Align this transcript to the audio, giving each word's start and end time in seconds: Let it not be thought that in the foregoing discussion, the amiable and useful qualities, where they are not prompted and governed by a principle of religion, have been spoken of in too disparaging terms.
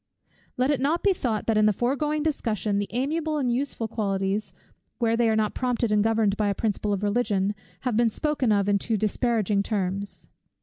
Let 0.57 0.71
it 0.71 0.79
not 0.81 1.03
be 1.03 1.13
thought 1.13 1.45
that 1.45 1.59
in 1.59 1.67
the 1.67 1.71
foregoing 1.71 2.23
discussion, 2.23 2.79
the 2.79 2.87
amiable 2.89 3.37
and 3.37 3.51
useful 3.53 3.87
qualities, 3.87 4.51
where 4.97 5.15
they 5.15 5.29
are 5.29 5.35
not 5.35 5.53
prompted 5.53 5.91
and 5.91 6.03
governed 6.03 6.37
by 6.37 6.47
a 6.47 6.55
principle 6.55 6.91
of 6.91 7.03
religion, 7.03 7.53
have 7.81 7.95
been 7.95 8.09
spoken 8.09 8.51
of 8.51 8.67
in 8.67 8.79
too 8.79 8.97
disparaging 8.97 9.61
terms. 9.61 10.27